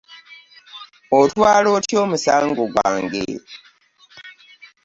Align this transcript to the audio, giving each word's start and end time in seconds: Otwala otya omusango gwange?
Otwala 1.19 1.67
otya 1.77 1.97
omusango 2.05 2.63
gwange? 2.73 3.25